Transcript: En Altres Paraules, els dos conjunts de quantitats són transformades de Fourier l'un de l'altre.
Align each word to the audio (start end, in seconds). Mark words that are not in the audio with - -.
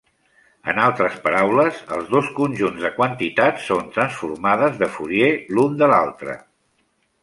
En 0.71 0.79
Altres 0.85 1.19
Paraules, 1.25 1.83
els 1.99 2.09
dos 2.15 2.31
conjunts 2.41 2.87
de 2.87 2.93
quantitats 2.97 3.69
són 3.73 3.95
transformades 4.01 4.83
de 4.85 4.93
Fourier 4.99 5.33
l'un 5.57 5.83
de 5.85 5.97
l'altre. 5.97 6.41